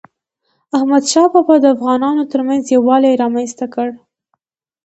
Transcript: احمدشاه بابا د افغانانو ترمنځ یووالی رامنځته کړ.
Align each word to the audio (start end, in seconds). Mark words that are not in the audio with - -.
احمدشاه 0.77 1.27
بابا 1.33 1.55
د 1.61 1.65
افغانانو 1.75 2.29
ترمنځ 2.31 2.63
یووالی 2.75 3.19
رامنځته 3.21 3.65
کړ. 3.73 3.89